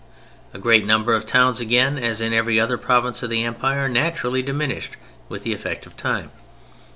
[0.51, 4.41] A great number of towns again (as in every other province of the Empire) naturally
[4.41, 4.93] diminished
[5.29, 6.31] with the effect of time.